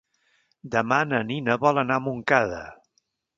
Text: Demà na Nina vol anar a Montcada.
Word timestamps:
Demà 0.75 0.97
na 1.09 1.19
Nina 1.27 1.59
vol 1.65 1.83
anar 1.83 1.99
a 2.01 2.03
Montcada. 2.07 2.65